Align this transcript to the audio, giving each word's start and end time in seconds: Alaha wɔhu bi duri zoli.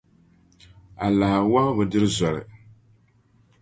Alaha 1.05 1.39
wɔhu 1.51 1.71
bi 1.77 1.83
duri 1.91 2.07
zoli. 2.17 2.43